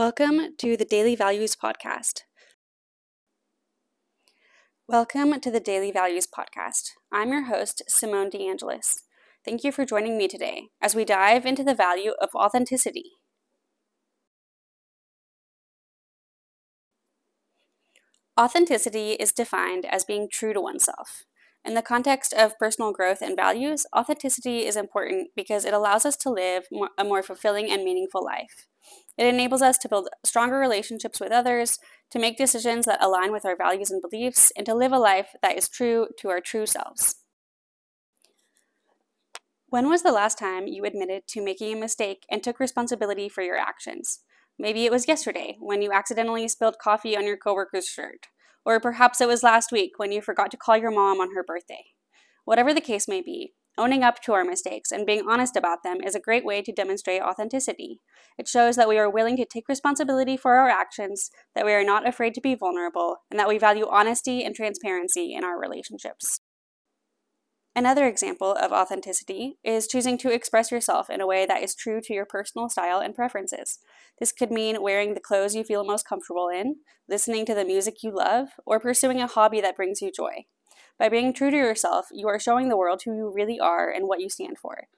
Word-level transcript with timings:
Welcome 0.00 0.56
to 0.56 0.78
the 0.78 0.86
Daily 0.86 1.14
Values 1.14 1.54
Podcast. 1.54 2.22
Welcome 4.88 5.38
to 5.38 5.50
the 5.50 5.60
Daily 5.60 5.92
Values 5.92 6.26
Podcast. 6.26 6.92
I'm 7.12 7.28
your 7.32 7.44
host, 7.44 7.82
Simone 7.86 8.30
DeAngelis. 8.30 9.00
Thank 9.44 9.62
you 9.62 9.70
for 9.70 9.84
joining 9.84 10.16
me 10.16 10.26
today 10.26 10.68
as 10.80 10.94
we 10.94 11.04
dive 11.04 11.44
into 11.44 11.62
the 11.62 11.74
value 11.74 12.12
of 12.18 12.30
authenticity. 12.34 13.10
Authenticity 18.40 19.10
is 19.20 19.32
defined 19.32 19.84
as 19.84 20.06
being 20.06 20.30
true 20.32 20.54
to 20.54 20.62
oneself. 20.62 21.24
In 21.64 21.74
the 21.74 21.82
context 21.82 22.32
of 22.32 22.58
personal 22.58 22.92
growth 22.92 23.20
and 23.20 23.36
values, 23.36 23.86
authenticity 23.94 24.64
is 24.64 24.76
important 24.76 25.28
because 25.36 25.64
it 25.64 25.74
allows 25.74 26.06
us 26.06 26.16
to 26.18 26.30
live 26.30 26.64
a 26.96 27.04
more 27.04 27.22
fulfilling 27.22 27.70
and 27.70 27.84
meaningful 27.84 28.24
life. 28.24 28.66
It 29.18 29.26
enables 29.26 29.60
us 29.60 29.76
to 29.78 29.88
build 29.88 30.08
stronger 30.24 30.56
relationships 30.58 31.20
with 31.20 31.32
others, 31.32 31.78
to 32.10 32.18
make 32.18 32.38
decisions 32.38 32.86
that 32.86 33.02
align 33.02 33.30
with 33.30 33.44
our 33.44 33.56
values 33.56 33.90
and 33.90 34.00
beliefs, 34.00 34.50
and 34.56 34.64
to 34.64 34.74
live 34.74 34.92
a 34.92 34.98
life 34.98 35.34
that 35.42 35.58
is 35.58 35.68
true 35.68 36.08
to 36.18 36.30
our 36.30 36.40
true 36.40 36.64
selves. 36.64 37.16
When 39.68 39.88
was 39.88 40.02
the 40.02 40.12
last 40.12 40.38
time 40.38 40.66
you 40.66 40.84
admitted 40.84 41.28
to 41.28 41.42
making 41.42 41.76
a 41.76 41.80
mistake 41.80 42.24
and 42.30 42.42
took 42.42 42.58
responsibility 42.58 43.28
for 43.28 43.42
your 43.42 43.56
actions? 43.56 44.20
Maybe 44.58 44.84
it 44.84 44.90
was 44.90 45.06
yesterday 45.06 45.56
when 45.60 45.82
you 45.82 45.92
accidentally 45.92 46.48
spilled 46.48 46.78
coffee 46.82 47.16
on 47.16 47.24
your 47.24 47.36
coworker's 47.36 47.86
shirt. 47.86 48.26
Or 48.64 48.78
perhaps 48.80 49.20
it 49.20 49.28
was 49.28 49.42
last 49.42 49.72
week 49.72 49.92
when 49.96 50.12
you 50.12 50.20
forgot 50.20 50.50
to 50.50 50.56
call 50.56 50.76
your 50.76 50.90
mom 50.90 51.20
on 51.20 51.34
her 51.34 51.42
birthday. 51.42 51.84
Whatever 52.44 52.74
the 52.74 52.80
case 52.80 53.08
may 53.08 53.20
be, 53.22 53.52
owning 53.78 54.02
up 54.02 54.20
to 54.22 54.32
our 54.32 54.44
mistakes 54.44 54.90
and 54.90 55.06
being 55.06 55.22
honest 55.28 55.56
about 55.56 55.82
them 55.82 55.98
is 56.04 56.14
a 56.14 56.20
great 56.20 56.44
way 56.44 56.60
to 56.62 56.72
demonstrate 56.72 57.22
authenticity. 57.22 58.00
It 58.36 58.48
shows 58.48 58.76
that 58.76 58.88
we 58.88 58.98
are 58.98 59.10
willing 59.10 59.36
to 59.38 59.46
take 59.46 59.68
responsibility 59.68 60.36
for 60.36 60.56
our 60.56 60.68
actions, 60.68 61.30
that 61.54 61.64
we 61.64 61.72
are 61.72 61.84
not 61.84 62.06
afraid 62.06 62.34
to 62.34 62.40
be 62.40 62.54
vulnerable, 62.54 63.18
and 63.30 63.38
that 63.38 63.48
we 63.48 63.58
value 63.58 63.86
honesty 63.88 64.44
and 64.44 64.54
transparency 64.54 65.34
in 65.34 65.44
our 65.44 65.58
relationships. 65.58 66.40
Another 67.76 68.06
example 68.06 68.52
of 68.52 68.72
authenticity 68.72 69.58
is 69.62 69.86
choosing 69.86 70.18
to 70.18 70.32
express 70.32 70.72
yourself 70.72 71.08
in 71.08 71.20
a 71.20 71.26
way 71.26 71.46
that 71.46 71.62
is 71.62 71.74
true 71.74 72.00
to 72.00 72.12
your 72.12 72.26
personal 72.26 72.68
style 72.68 72.98
and 72.98 73.14
preferences. 73.14 73.78
This 74.18 74.32
could 74.32 74.50
mean 74.50 74.82
wearing 74.82 75.14
the 75.14 75.20
clothes 75.20 75.54
you 75.54 75.62
feel 75.62 75.84
most 75.84 76.06
comfortable 76.06 76.48
in, 76.48 76.76
listening 77.08 77.46
to 77.46 77.54
the 77.54 77.64
music 77.64 78.02
you 78.02 78.10
love, 78.10 78.48
or 78.66 78.80
pursuing 78.80 79.20
a 79.20 79.28
hobby 79.28 79.60
that 79.60 79.76
brings 79.76 80.02
you 80.02 80.10
joy. 80.10 80.46
By 80.98 81.08
being 81.08 81.32
true 81.32 81.50
to 81.50 81.56
yourself, 81.56 82.08
you 82.10 82.26
are 82.26 82.40
showing 82.40 82.68
the 82.68 82.76
world 82.76 83.02
who 83.04 83.14
you 83.14 83.32
really 83.32 83.60
are 83.60 83.88
and 83.88 84.08
what 84.08 84.20
you 84.20 84.28
stand 84.28 84.58
for. 84.58 84.88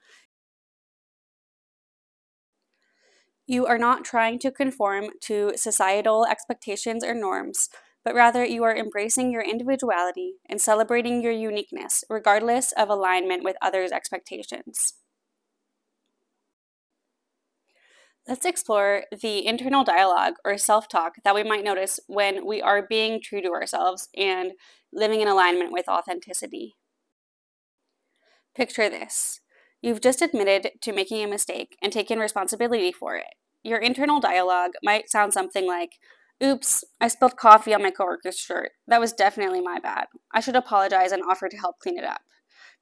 You 3.46 3.66
are 3.66 3.78
not 3.78 4.04
trying 4.04 4.38
to 4.40 4.50
conform 4.50 5.10
to 5.22 5.52
societal 5.56 6.24
expectations 6.24 7.04
or 7.04 7.12
norms, 7.12 7.68
but 8.04 8.14
rather 8.14 8.44
you 8.44 8.64
are 8.64 8.76
embracing 8.76 9.30
your 9.30 9.42
individuality 9.42 10.34
and 10.48 10.60
celebrating 10.60 11.22
your 11.22 11.32
uniqueness, 11.32 12.04
regardless 12.08 12.72
of 12.72 12.88
alignment 12.88 13.44
with 13.44 13.56
others' 13.62 13.92
expectations. 13.92 14.94
Let's 18.28 18.44
explore 18.46 19.04
the 19.10 19.44
internal 19.44 19.82
dialogue 19.82 20.34
or 20.44 20.56
self 20.56 20.88
talk 20.88 21.14
that 21.24 21.34
we 21.34 21.42
might 21.42 21.64
notice 21.64 21.98
when 22.06 22.46
we 22.46 22.62
are 22.62 22.86
being 22.86 23.20
true 23.20 23.42
to 23.42 23.50
ourselves 23.50 24.08
and 24.16 24.52
living 24.92 25.20
in 25.20 25.28
alignment 25.28 25.72
with 25.72 25.88
authenticity. 25.88 26.76
Picture 28.54 28.88
this 28.88 29.40
you've 29.80 30.00
just 30.00 30.22
admitted 30.22 30.70
to 30.80 30.92
making 30.92 31.24
a 31.24 31.28
mistake 31.28 31.76
and 31.82 31.92
taken 31.92 32.20
responsibility 32.20 32.92
for 32.92 33.16
it. 33.16 33.34
Your 33.64 33.78
internal 33.78 34.20
dialogue 34.20 34.72
might 34.84 35.10
sound 35.10 35.32
something 35.32 35.66
like, 35.66 35.94
Oops, 36.42 36.84
I 37.00 37.06
spilled 37.06 37.36
coffee 37.36 37.72
on 37.72 37.82
my 37.82 37.92
coworker's 37.92 38.36
shirt. 38.36 38.70
That 38.88 39.00
was 39.00 39.12
definitely 39.12 39.60
my 39.60 39.78
bad. 39.78 40.06
I 40.34 40.40
should 40.40 40.56
apologize 40.56 41.12
and 41.12 41.22
offer 41.22 41.48
to 41.48 41.56
help 41.56 41.78
clean 41.78 41.96
it 41.96 42.04
up. 42.04 42.22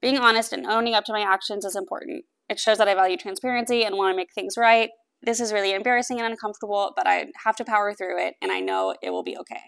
Being 0.00 0.18
honest 0.18 0.54
and 0.54 0.66
owning 0.66 0.94
up 0.94 1.04
to 1.04 1.12
my 1.12 1.20
actions 1.20 1.66
is 1.66 1.76
important. 1.76 2.24
It 2.48 2.58
shows 2.58 2.78
that 2.78 2.88
I 2.88 2.94
value 2.94 3.18
transparency 3.18 3.84
and 3.84 3.96
want 3.96 4.12
to 4.12 4.16
make 4.16 4.32
things 4.32 4.56
right. 4.56 4.88
This 5.22 5.40
is 5.40 5.52
really 5.52 5.74
embarrassing 5.74 6.18
and 6.18 6.30
uncomfortable, 6.30 6.92
but 6.96 7.06
I 7.06 7.26
have 7.44 7.54
to 7.56 7.64
power 7.64 7.92
through 7.92 8.24
it, 8.26 8.36
and 8.40 8.50
I 8.50 8.60
know 8.60 8.94
it 9.02 9.10
will 9.10 9.22
be 9.22 9.36
okay. 9.36 9.60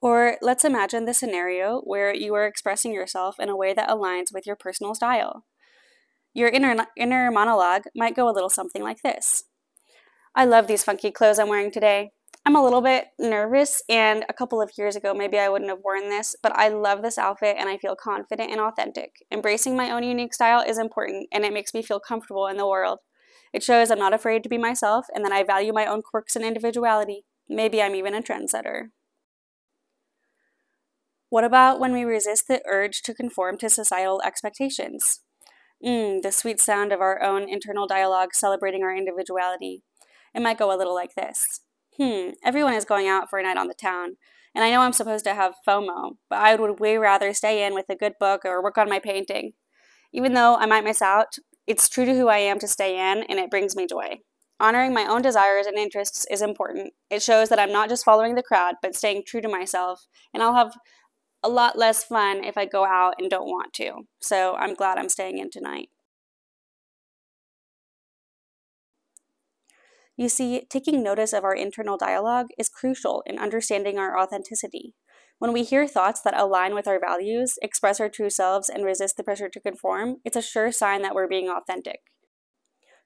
Or 0.00 0.36
let's 0.40 0.64
imagine 0.64 1.06
the 1.06 1.14
scenario 1.14 1.80
where 1.80 2.14
you 2.14 2.34
are 2.34 2.46
expressing 2.46 2.92
yourself 2.92 3.40
in 3.40 3.48
a 3.48 3.56
way 3.56 3.74
that 3.74 3.88
aligns 3.88 4.32
with 4.32 4.46
your 4.46 4.54
personal 4.54 4.94
style. 4.94 5.44
Your 6.32 6.50
inner, 6.50 6.86
inner 6.96 7.32
monologue 7.32 7.82
might 7.96 8.14
go 8.14 8.28
a 8.28 8.32
little 8.32 8.48
something 8.48 8.82
like 8.82 9.02
this 9.02 9.42
I 10.38 10.44
love 10.44 10.68
these 10.68 10.84
funky 10.84 11.10
clothes 11.10 11.40
I'm 11.40 11.48
wearing 11.48 11.72
today. 11.72 12.12
I'm 12.46 12.54
a 12.54 12.62
little 12.62 12.80
bit 12.80 13.06
nervous, 13.18 13.82
and 13.88 14.24
a 14.28 14.32
couple 14.32 14.62
of 14.62 14.70
years 14.78 14.94
ago, 14.94 15.12
maybe 15.12 15.36
I 15.36 15.48
wouldn't 15.48 15.68
have 15.68 15.80
worn 15.82 16.10
this, 16.10 16.36
but 16.40 16.52
I 16.54 16.68
love 16.68 17.02
this 17.02 17.18
outfit 17.18 17.56
and 17.58 17.68
I 17.68 17.76
feel 17.76 17.96
confident 17.96 18.52
and 18.52 18.60
authentic. 18.60 19.16
Embracing 19.32 19.76
my 19.76 19.90
own 19.90 20.04
unique 20.04 20.32
style 20.32 20.62
is 20.64 20.78
important, 20.78 21.26
and 21.32 21.44
it 21.44 21.52
makes 21.52 21.74
me 21.74 21.82
feel 21.82 21.98
comfortable 21.98 22.46
in 22.46 22.56
the 22.56 22.68
world. 22.68 23.00
It 23.52 23.64
shows 23.64 23.90
I'm 23.90 23.98
not 23.98 24.14
afraid 24.14 24.44
to 24.44 24.48
be 24.48 24.58
myself 24.58 25.06
and 25.12 25.24
that 25.24 25.32
I 25.32 25.42
value 25.42 25.72
my 25.72 25.86
own 25.86 26.02
quirks 26.02 26.36
and 26.36 26.44
individuality. 26.44 27.24
Maybe 27.48 27.82
I'm 27.82 27.96
even 27.96 28.14
a 28.14 28.22
trendsetter. 28.22 28.90
What 31.30 31.42
about 31.42 31.80
when 31.80 31.92
we 31.92 32.04
resist 32.04 32.46
the 32.46 32.62
urge 32.64 33.02
to 33.02 33.12
conform 33.12 33.58
to 33.58 33.68
societal 33.68 34.22
expectations? 34.24 35.22
Mmm, 35.84 36.22
the 36.22 36.30
sweet 36.30 36.60
sound 36.60 36.92
of 36.92 37.00
our 37.00 37.20
own 37.20 37.48
internal 37.48 37.88
dialogue 37.88 38.34
celebrating 38.34 38.84
our 38.84 38.94
individuality. 38.94 39.82
It 40.34 40.42
might 40.42 40.58
go 40.58 40.74
a 40.74 40.76
little 40.76 40.94
like 40.94 41.14
this 41.14 41.60
Hmm, 42.00 42.30
everyone 42.44 42.74
is 42.74 42.84
going 42.84 43.08
out 43.08 43.28
for 43.28 43.40
a 43.40 43.42
night 43.42 43.56
on 43.56 43.66
the 43.66 43.74
town, 43.74 44.18
and 44.54 44.62
I 44.62 44.70
know 44.70 44.82
I'm 44.82 44.92
supposed 44.92 45.24
to 45.24 45.34
have 45.34 45.54
FOMO, 45.66 46.12
but 46.30 46.38
I 46.38 46.54
would 46.54 46.78
way 46.78 46.96
rather 46.96 47.34
stay 47.34 47.66
in 47.66 47.74
with 47.74 47.86
a 47.88 47.96
good 47.96 48.12
book 48.20 48.42
or 48.44 48.62
work 48.62 48.78
on 48.78 48.88
my 48.88 49.00
painting. 49.00 49.54
Even 50.12 50.32
though 50.32 50.54
I 50.54 50.66
might 50.66 50.84
miss 50.84 51.02
out, 51.02 51.36
it's 51.66 51.88
true 51.88 52.04
to 52.04 52.14
who 52.14 52.28
I 52.28 52.38
am 52.38 52.60
to 52.60 52.68
stay 52.68 52.94
in, 52.94 53.24
and 53.24 53.40
it 53.40 53.50
brings 53.50 53.74
me 53.74 53.88
joy. 53.88 54.18
Honoring 54.60 54.94
my 54.94 55.06
own 55.06 55.22
desires 55.22 55.66
and 55.66 55.76
interests 55.76 56.24
is 56.30 56.40
important. 56.40 56.92
It 57.10 57.20
shows 57.20 57.48
that 57.48 57.58
I'm 57.58 57.72
not 57.72 57.88
just 57.88 58.04
following 58.04 58.36
the 58.36 58.44
crowd, 58.44 58.76
but 58.80 58.94
staying 58.94 59.24
true 59.26 59.40
to 59.40 59.48
myself, 59.48 60.06
and 60.32 60.40
I'll 60.40 60.54
have 60.54 60.74
a 61.42 61.48
lot 61.48 61.76
less 61.76 62.04
fun 62.04 62.44
if 62.44 62.56
I 62.56 62.64
go 62.64 62.84
out 62.84 63.14
and 63.18 63.28
don't 63.28 63.46
want 63.46 63.72
to. 63.74 64.02
So 64.20 64.54
I'm 64.54 64.74
glad 64.74 64.98
I'm 64.98 65.08
staying 65.08 65.38
in 65.38 65.50
tonight. 65.50 65.88
You 70.18 70.28
see, 70.28 70.66
taking 70.68 71.00
notice 71.00 71.32
of 71.32 71.44
our 71.44 71.54
internal 71.54 71.96
dialogue 71.96 72.48
is 72.58 72.68
crucial 72.68 73.22
in 73.24 73.38
understanding 73.38 74.00
our 74.00 74.18
authenticity. 74.18 74.96
When 75.38 75.52
we 75.52 75.62
hear 75.62 75.86
thoughts 75.86 76.20
that 76.22 76.36
align 76.36 76.74
with 76.74 76.88
our 76.88 76.98
values, 76.98 77.54
express 77.62 78.00
our 78.00 78.08
true 78.08 78.28
selves, 78.28 78.68
and 78.68 78.84
resist 78.84 79.16
the 79.16 79.22
pressure 79.22 79.48
to 79.48 79.60
conform, 79.60 80.16
it's 80.24 80.36
a 80.36 80.42
sure 80.42 80.72
sign 80.72 81.02
that 81.02 81.14
we're 81.14 81.28
being 81.28 81.48
authentic. 81.48 82.00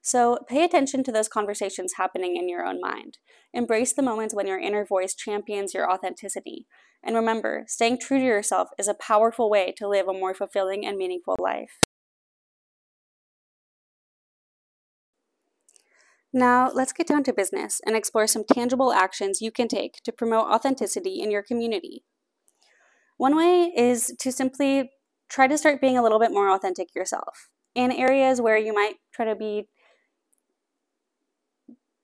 So 0.01 0.39
pay 0.49 0.63
attention 0.63 1.03
to 1.03 1.11
those 1.11 1.27
conversations 1.27 1.93
happening 1.97 2.35
in 2.35 2.49
your 2.49 2.65
own 2.65 2.81
mind. 2.81 3.19
Embrace 3.53 3.93
the 3.93 4.01
moments 4.01 4.33
when 4.33 4.47
your 4.47 4.59
inner 4.59 4.83
voice 4.83 5.13
champions 5.13 5.75
your 5.75 5.89
authenticity. 5.89 6.65
And 7.03 7.15
remember, 7.15 7.65
staying 7.67 7.99
true 7.99 8.17
to 8.17 8.25
yourself 8.25 8.69
is 8.79 8.87
a 8.87 8.95
powerful 8.95 9.51
way 9.51 9.71
to 9.77 9.87
live 9.87 10.07
a 10.07 10.13
more 10.13 10.33
fulfilling 10.33 10.83
and 10.83 10.97
meaningful 10.97 11.35
life. 11.39 11.92
Now, 16.35 16.71
let's 16.73 16.93
get 16.93 17.05
down 17.05 17.23
to 17.25 17.33
business 17.33 17.79
and 17.85 17.95
explore 17.95 18.25
some 18.25 18.43
tangible 18.43 18.91
actions 18.91 19.39
you 19.39 19.51
can 19.51 19.67
take 19.67 20.01
to 20.03 20.11
promote 20.11 20.47
authenticity 20.47 21.21
in 21.21 21.29
your 21.29 21.43
community. 21.43 22.03
One 23.17 23.35
way 23.35 23.71
is 23.75 24.15
to 24.19 24.31
simply 24.31 24.89
try 25.29 25.45
to 25.45 25.57
start 25.59 25.79
being 25.79 25.95
a 25.95 26.01
little 26.01 26.19
bit 26.19 26.31
more 26.31 26.49
authentic 26.49 26.95
yourself. 26.95 27.49
In 27.75 27.91
areas 27.91 28.41
where 28.41 28.57
you 28.57 28.73
might 28.73 28.95
try 29.13 29.25
to 29.25 29.35
be 29.35 29.67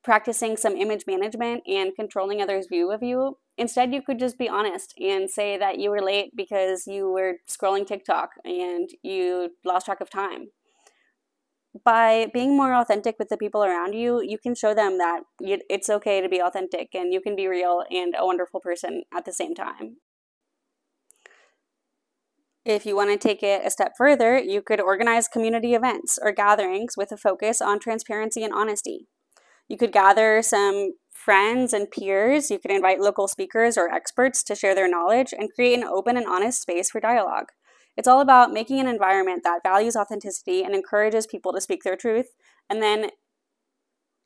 practicing 0.03 0.57
some 0.57 0.77
image 0.77 1.05
management 1.07 1.63
and 1.67 1.95
controlling 1.95 2.39
others' 2.41 2.67
view 2.67 2.91
of 2.91 3.01
you, 3.01 3.37
instead 3.57 3.93
you 3.93 4.01
could 4.03 4.19
just 4.19 4.37
be 4.37 4.47
honest 4.47 4.93
and 4.99 5.29
say 5.29 5.57
that 5.57 5.79
you 5.79 5.89
were 5.89 6.01
late 6.01 6.35
because 6.35 6.85
you 6.85 7.11
were 7.11 7.37
scrolling 7.49 7.85
TikTok 7.85 8.29
and 8.45 8.89
you 9.01 9.49
lost 9.65 9.87
track 9.87 10.01
of 10.01 10.09
time 10.09 10.49
by 11.85 12.27
being 12.33 12.57
more 12.57 12.73
authentic 12.73 13.15
with 13.19 13.29
the 13.29 13.37
people 13.37 13.63
around 13.63 13.93
you, 13.93 14.21
you 14.23 14.37
can 14.37 14.55
show 14.55 14.73
them 14.73 14.97
that 14.97 15.21
it's 15.39 15.89
okay 15.89 16.19
to 16.21 16.29
be 16.29 16.41
authentic 16.41 16.89
and 16.93 17.13
you 17.13 17.21
can 17.21 17.35
be 17.35 17.47
real 17.47 17.83
and 17.91 18.15
a 18.17 18.25
wonderful 18.25 18.59
person 18.59 19.03
at 19.15 19.25
the 19.25 19.33
same 19.33 19.53
time. 19.53 19.97
If 22.65 22.85
you 22.85 22.95
want 22.95 23.09
to 23.09 23.17
take 23.17 23.41
it 23.41 23.65
a 23.65 23.69
step 23.69 23.93
further, 23.97 24.37
you 24.37 24.61
could 24.61 24.81
organize 24.81 25.27
community 25.27 25.73
events 25.73 26.19
or 26.21 26.31
gatherings 26.31 26.95
with 26.97 27.11
a 27.11 27.17
focus 27.17 27.61
on 27.61 27.79
transparency 27.79 28.43
and 28.43 28.53
honesty. 28.53 29.07
You 29.67 29.77
could 29.77 29.91
gather 29.91 30.41
some 30.41 30.93
friends 31.11 31.73
and 31.73 31.89
peers, 31.91 32.49
you 32.49 32.59
could 32.59 32.71
invite 32.71 32.99
local 32.99 33.27
speakers 33.27 33.77
or 33.77 33.89
experts 33.89 34.43
to 34.43 34.55
share 34.55 34.73
their 34.73 34.89
knowledge 34.89 35.33
and 35.37 35.53
create 35.53 35.77
an 35.77 35.83
open 35.83 36.17
and 36.17 36.25
honest 36.27 36.61
space 36.61 36.89
for 36.89 36.99
dialogue. 36.99 37.47
It's 37.99 38.07
all 38.07 38.21
about 38.21 38.53
making 38.53 38.79
an 38.79 38.87
environment 38.87 39.41
that 39.43 39.59
values 39.61 39.97
authenticity 39.97 40.63
and 40.63 40.73
encourages 40.73 41.27
people 41.27 41.51
to 41.51 41.59
speak 41.59 41.83
their 41.83 41.97
truth, 41.97 42.27
and 42.69 42.81
then 42.81 43.09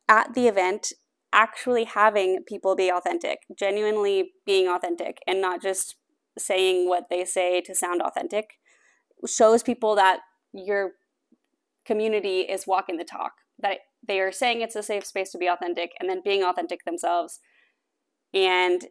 at 0.07 0.35
the 0.35 0.47
event 0.47 0.93
actually 1.33 1.85
having 1.85 2.43
people 2.47 2.75
be 2.75 2.91
authentic, 2.91 3.39
genuinely 3.57 4.33
being 4.45 4.67
authentic, 4.67 5.17
and 5.25 5.41
not 5.41 5.59
just 5.59 5.95
saying 6.37 6.87
what 6.87 7.05
they 7.09 7.25
say 7.25 7.61
to 7.61 7.73
sound 7.73 8.03
authentic, 8.03 8.59
shows 9.25 9.63
people 9.63 9.95
that 9.95 10.19
your 10.53 10.91
community 11.83 12.41
is 12.41 12.67
walking 12.67 12.97
the 12.97 13.03
talk, 13.03 13.31
that 13.57 13.79
they 14.07 14.19
are 14.19 14.31
saying 14.31 14.61
it's 14.61 14.75
a 14.75 14.83
safe 14.83 15.03
space 15.03 15.31
to 15.31 15.39
be 15.39 15.47
authentic 15.47 15.93
and 15.99 16.07
then 16.07 16.21
being 16.23 16.43
authentic 16.43 16.85
themselves. 16.85 17.39
And 18.35 18.85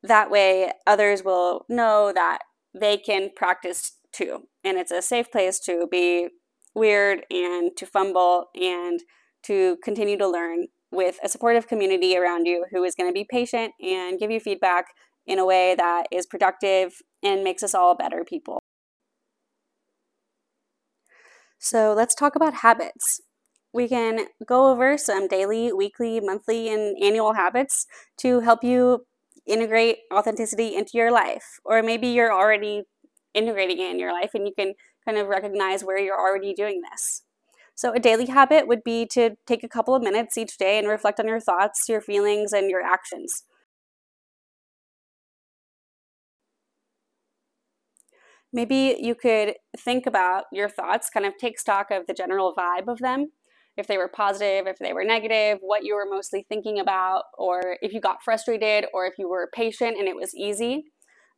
that 0.00 0.30
way, 0.30 0.70
others 0.86 1.24
will 1.24 1.66
know 1.68 2.12
that 2.14 2.38
they 2.74 2.96
can 2.96 3.30
practice 3.34 3.98
too. 4.12 4.48
And 4.64 4.78
it's 4.78 4.90
a 4.90 5.02
safe 5.02 5.30
place 5.30 5.58
to 5.60 5.86
be 5.90 6.28
weird 6.74 7.24
and 7.30 7.76
to 7.76 7.86
fumble 7.86 8.46
and 8.54 9.00
to 9.44 9.76
continue 9.82 10.16
to 10.18 10.28
learn 10.28 10.66
with 10.90 11.18
a 11.22 11.28
supportive 11.28 11.66
community 11.66 12.16
around 12.16 12.46
you 12.46 12.66
who 12.70 12.84
is 12.84 12.94
going 12.94 13.08
to 13.08 13.14
be 13.14 13.26
patient 13.28 13.72
and 13.82 14.18
give 14.18 14.30
you 14.30 14.38
feedback 14.38 14.86
in 15.26 15.38
a 15.38 15.44
way 15.44 15.74
that 15.74 16.06
is 16.10 16.26
productive 16.26 16.94
and 17.22 17.42
makes 17.42 17.62
us 17.62 17.74
all 17.74 17.94
better 17.94 18.24
people. 18.24 18.60
So 21.58 21.94
let's 21.96 22.14
talk 22.14 22.34
about 22.34 22.54
habits. 22.54 23.20
We 23.72 23.88
can 23.88 24.26
go 24.44 24.70
over 24.70 24.98
some 24.98 25.28
daily, 25.28 25.72
weekly, 25.72 26.20
monthly, 26.20 26.68
and 26.68 26.96
annual 27.02 27.34
habits 27.34 27.86
to 28.18 28.40
help 28.40 28.62
you 28.62 29.06
integrate 29.46 29.98
authenticity 30.12 30.74
into 30.76 30.92
your 30.94 31.10
life. 31.10 31.60
Or 31.64 31.82
maybe 31.82 32.08
you're 32.08 32.32
already 32.32 32.84
integrating 33.34 33.78
it 33.78 33.90
in 33.90 33.98
your 33.98 34.12
life 34.12 34.30
and 34.34 34.46
you 34.46 34.52
can 34.56 34.74
kind 35.04 35.18
of 35.18 35.28
recognize 35.28 35.82
where 35.84 35.98
you're 35.98 36.18
already 36.18 36.54
doing 36.54 36.82
this. 36.90 37.22
So, 37.74 37.92
a 37.92 37.98
daily 37.98 38.26
habit 38.26 38.68
would 38.68 38.84
be 38.84 39.06
to 39.12 39.36
take 39.46 39.64
a 39.64 39.68
couple 39.68 39.94
of 39.94 40.02
minutes 40.02 40.36
each 40.36 40.58
day 40.58 40.78
and 40.78 40.86
reflect 40.88 41.18
on 41.18 41.26
your 41.26 41.40
thoughts, 41.40 41.88
your 41.88 42.00
feelings, 42.00 42.52
and 42.52 42.70
your 42.70 42.82
actions. 42.82 43.44
Maybe 48.52 48.96
you 49.00 49.14
could 49.14 49.54
think 49.78 50.06
about 50.06 50.44
your 50.52 50.68
thoughts, 50.68 51.08
kind 51.08 51.24
of 51.24 51.36
take 51.38 51.58
stock 51.58 51.90
of 51.90 52.06
the 52.06 52.12
general 52.12 52.54
vibe 52.54 52.88
of 52.88 52.98
them. 52.98 53.32
If 53.76 53.86
they 53.86 53.96
were 53.96 54.08
positive, 54.08 54.66
if 54.66 54.78
they 54.78 54.92
were 54.92 55.04
negative, 55.04 55.58
what 55.60 55.84
you 55.84 55.94
were 55.94 56.06
mostly 56.08 56.44
thinking 56.48 56.78
about, 56.78 57.24
or 57.38 57.76
if 57.80 57.92
you 57.92 58.00
got 58.00 58.22
frustrated, 58.22 58.86
or 58.92 59.06
if 59.06 59.14
you 59.18 59.28
were 59.28 59.50
patient 59.54 59.96
and 59.98 60.08
it 60.08 60.16
was 60.16 60.34
easy. 60.34 60.84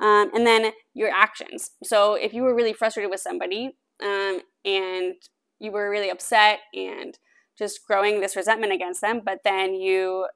Um, 0.00 0.30
and 0.34 0.46
then 0.46 0.72
your 0.94 1.10
actions. 1.10 1.70
So 1.84 2.14
if 2.14 2.32
you 2.32 2.42
were 2.42 2.54
really 2.54 2.72
frustrated 2.72 3.10
with 3.10 3.20
somebody 3.20 3.76
um, 4.02 4.40
and 4.64 5.14
you 5.60 5.70
were 5.70 5.88
really 5.88 6.10
upset 6.10 6.58
and 6.74 7.16
just 7.56 7.86
growing 7.86 8.20
this 8.20 8.34
resentment 8.34 8.72
against 8.72 9.00
them, 9.00 9.20
but 9.24 9.38
then 9.44 9.74
you 9.74 10.26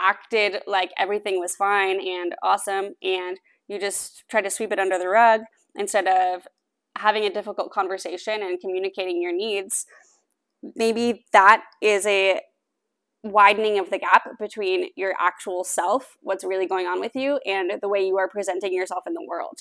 acted 0.00 0.62
like 0.66 0.90
everything 0.98 1.38
was 1.38 1.54
fine 1.54 2.00
and 2.00 2.34
awesome 2.42 2.94
and 3.02 3.38
you 3.68 3.78
just 3.78 4.24
tried 4.30 4.42
to 4.42 4.50
sweep 4.50 4.72
it 4.72 4.78
under 4.78 4.98
the 4.98 5.08
rug 5.08 5.42
instead 5.74 6.06
of 6.06 6.46
having 6.98 7.24
a 7.24 7.32
difficult 7.32 7.70
conversation 7.70 8.42
and 8.42 8.60
communicating 8.60 9.20
your 9.20 9.34
needs, 9.34 9.86
maybe 10.74 11.24
that 11.32 11.62
is 11.80 12.06
a 12.06 12.40
widening 13.22 13.78
of 13.78 13.90
the 13.90 13.98
gap 13.98 14.24
between 14.38 14.88
your 14.96 15.14
actual 15.18 15.64
self, 15.64 16.16
what's 16.20 16.44
really 16.44 16.66
going 16.66 16.86
on 16.86 17.00
with 17.00 17.14
you, 17.14 17.40
and 17.44 17.72
the 17.80 17.88
way 17.88 18.06
you 18.06 18.18
are 18.18 18.28
presenting 18.28 18.72
yourself 18.72 19.04
in 19.06 19.14
the 19.14 19.24
world. 19.26 19.60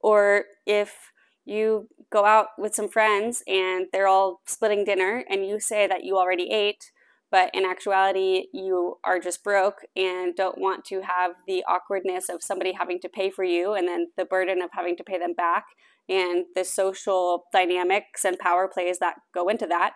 Or 0.00 0.44
if 0.66 1.12
you 1.44 1.88
go 2.10 2.24
out 2.24 2.48
with 2.58 2.74
some 2.74 2.88
friends 2.88 3.42
and 3.46 3.86
they're 3.92 4.08
all 4.08 4.40
splitting 4.46 4.84
dinner 4.84 5.24
and 5.28 5.46
you 5.46 5.60
say 5.60 5.86
that 5.86 6.04
you 6.04 6.16
already 6.16 6.50
ate, 6.50 6.90
but 7.30 7.50
in 7.54 7.64
actuality, 7.64 8.46
you 8.52 8.98
are 9.04 9.18
just 9.18 9.42
broke 9.42 9.80
and 9.96 10.36
don't 10.36 10.58
want 10.58 10.84
to 10.86 11.00
have 11.02 11.32
the 11.46 11.64
awkwardness 11.66 12.28
of 12.28 12.42
somebody 12.42 12.72
having 12.72 13.00
to 13.00 13.08
pay 13.08 13.30
for 13.30 13.44
you 13.44 13.74
and 13.74 13.88
then 13.88 14.08
the 14.16 14.24
burden 14.24 14.60
of 14.60 14.70
having 14.72 14.96
to 14.96 15.04
pay 15.04 15.18
them 15.18 15.32
back 15.32 15.64
and 16.08 16.44
the 16.54 16.64
social 16.64 17.44
dynamics 17.52 18.24
and 18.24 18.38
power 18.38 18.68
plays 18.68 18.98
that 18.98 19.16
go 19.34 19.48
into 19.48 19.66
that. 19.66 19.94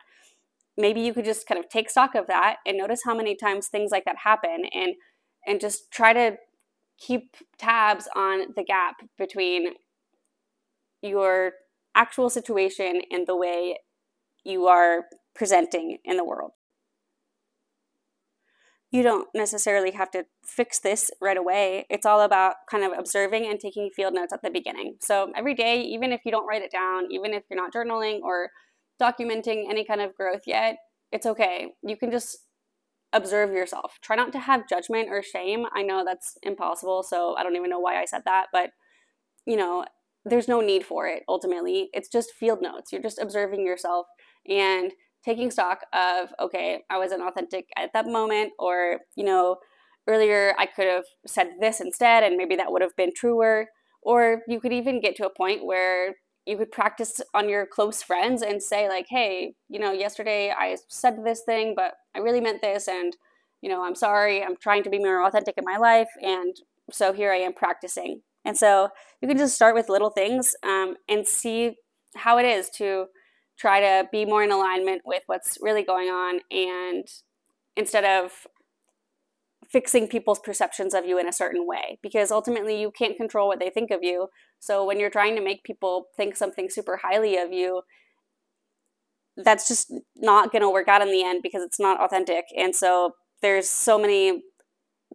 Maybe 0.77 1.01
you 1.01 1.15
could 1.15 1.25
just 1.25 1.47
kind 1.47 1.59
of 1.59 1.69
take 1.69 1.91
stock 1.91 2.15
of 2.15 2.27
that 2.27 2.57
and 2.67 2.77
notice 2.77 3.03
how 3.05 3.15
many 3.15 3.35
times 3.35 3.69
things 3.69 3.91
like 3.91 4.05
that 4.05 4.19
happen 4.25 4.65
and 4.73 4.95
and 5.47 5.61
just 5.61 5.91
try 5.91 6.13
to 6.13 6.37
keep 6.99 7.37
tabs 7.57 8.09
on 8.17 8.53
the 8.57 8.65
gap 8.65 8.97
between 9.17 9.75
your 11.03 11.53
actual 11.95 12.29
situation 12.29 13.01
and 13.11 13.27
the 13.27 13.37
way 13.37 13.79
you 14.45 14.67
are 14.67 15.05
presenting 15.35 15.99
in 16.05 16.17
the 16.17 16.25
world 16.25 16.53
you 18.97 19.03
don't 19.03 19.29
necessarily 19.35 19.91
have 19.91 20.11
to 20.11 20.25
fix 20.43 20.79
this 20.79 21.11
right 21.21 21.37
away. 21.37 21.87
It's 21.91 22.07
all 22.07 22.23
about 22.23 22.55
kind 22.71 22.83
of 22.83 22.99
observing 22.99 23.47
and 23.47 23.61
taking 23.61 23.91
field 23.91 24.15
notes 24.15 24.33
at 24.33 24.41
the 24.41 24.51
beginning. 24.51 24.97
So 25.01 25.33
every 25.37 25.55
day, 25.55 25.83
even 25.83 26.13
if 26.13 26.23
you 26.25 26.31
don't 26.31 26.47
write 26.47 26.63
it 26.63 26.73
down, 26.73 27.09
even 27.11 27.35
if 27.35 27.43
you're 27.51 27.61
not 27.61 27.75
journaling 27.75 28.21
or 28.23 28.51
documenting 29.01 29.69
any 29.69 29.85
kind 29.85 30.01
of 30.01 30.15
growth 30.15 30.43
yet, 30.47 30.79
it's 31.13 31.27
okay. 31.27 31.75
You 31.83 31.97
can 31.99 32.11
just 32.11 32.39
observe 33.13 33.53
yourself. 33.53 33.99
Try 34.01 34.17
not 34.17 34.33
to 34.33 34.39
have 34.39 34.67
judgment 34.67 35.09
or 35.11 35.23
shame. 35.23 35.67
I 35.75 35.83
know 35.83 36.03
that's 36.03 36.39
impossible, 36.43 37.03
so 37.03 37.37
I 37.37 37.43
don't 37.43 37.57
even 37.57 37.69
know 37.69 37.81
why 37.81 38.01
I 38.01 38.07
said 38.07 38.23
that, 38.25 38.47
but 38.51 38.71
you 39.45 39.57
know, 39.57 39.85
there's 40.25 40.49
no 40.49 40.63
need 40.63 40.87
for 40.87 41.07
it 41.07 41.23
ultimately. 41.29 41.91
It's 41.93 42.09
just 42.09 42.33
field 42.33 42.63
notes. 42.63 42.93
You're 42.93 43.03
just 43.03 43.21
observing 43.21 43.67
yourself 43.67 44.07
and 44.49 44.93
taking 45.27 45.51
stock 45.51 45.81
of 45.93 46.33
okay 46.41 46.83
i 46.89 46.97
wasn't 46.97 47.23
authentic 47.23 47.69
at 47.77 47.93
that 47.93 48.07
moment 48.07 48.53
or 48.59 49.01
you 49.17 49.25
know 49.25 49.57
earlier 50.07 50.55
i 50.59 50.65
could 50.65 50.87
have 50.87 51.05
said 51.27 51.49
this 51.61 51.81
instead 51.81 52.23
and 52.23 52.37
maybe 52.37 52.57
that 52.57 52.71
would 52.73 52.83
have 52.83 52.97
been 52.97 53.13
truer. 53.15 53.67
Or 54.03 54.43
you 54.47 54.61
could 54.61 54.73
even 54.73 55.01
get 55.01 55.17
to 55.17 55.27
a 55.27 55.35
point 55.35 55.65
where 55.65 56.15
you 56.47 56.57
could 56.57 56.71
practice 56.71 57.21
on 57.35 57.49
your 57.49 57.67
close 57.67 58.05
friends 58.05 58.41
and 58.41 58.63
say 58.63 58.89
like 58.89 59.07
hey 59.11 59.55
you 59.69 59.81
know 59.81 59.91
yesterday 59.91 60.55
i 60.57 60.77
said 60.87 61.25
this 61.25 61.43
thing 61.45 61.75
but 61.75 61.95
i 62.15 62.21
really 62.21 62.41
meant 62.41 62.63
this 62.63 62.87
and 62.87 63.17
you 63.63 63.69
know 63.69 63.85
i'm 63.85 63.97
sorry 63.97 64.45
i'm 64.45 64.57
trying 64.57 64.85
to 64.85 64.91
be 64.91 65.01
more 65.01 65.27
authentic 65.27 65.59
in 65.59 65.65
my 65.65 65.77
life 65.77 66.09
and 66.23 66.55
so 66.93 67.13
here 67.13 67.33
i 67.33 67.37
am 67.37 67.53
practicing. 67.53 68.23
And 68.47 68.57
so 68.57 68.91
you 69.21 69.27
can 69.27 69.37
just 69.37 69.57
start 69.57 69.75
with 69.75 69.89
little 69.89 70.11
things 70.11 70.55
um, 70.63 70.95
and 71.09 71.27
see 71.27 71.75
how 72.15 72.39
it 72.39 72.47
is 72.47 72.71
to 72.77 73.07
try 73.59 73.81
to 73.81 74.09
be 74.11 74.25
more 74.25 74.43
in 74.43 74.53
alignment 74.53 75.03
with 75.05 75.23
what's 75.27 75.59
really 75.61 75.83
going 75.83 76.09
on 76.09 76.41
and 76.51 77.07
instead 77.77 78.05
of 78.05 78.47
fixing 79.71 80.07
people's 80.09 80.39
perceptions 80.39 80.95
of 80.95 81.07
you 81.07 81.19
in 81.19 81.29
a 81.29 81.33
certain 81.33 81.67
way. 81.67 81.99
Because 82.03 82.31
ultimately 82.31 82.81
you 82.81 82.91
can't 82.91 83.17
control 83.17 83.49
what 83.49 83.59
they 83.59 83.71
think 83.71 83.91
of 83.91 84.03
you. 84.03 84.29
So 84.61 84.85
when 84.85 85.01
you're 85.01 85.11
trying 85.11 85.37
to 85.37 85.43
make 85.43 85.65
people 85.65 86.07
think 86.17 86.37
something 86.37 86.71
super 86.71 86.99
highly 87.03 87.37
of 87.37 87.53
you 87.53 87.83
that's 89.37 89.69
just 89.69 89.93
not 90.15 90.51
going 90.51 90.63
to 90.63 90.71
work 90.71 90.89
out 90.89 91.03
in 91.03 91.11
the 91.11 91.23
end 91.23 91.43
because 91.43 91.63
it's 91.63 91.81
not 91.81 92.01
authentic. 92.01 92.47
And 92.57 92.75
so 92.75 93.13
there's 93.43 93.69
so 93.69 93.99
many 93.99 94.43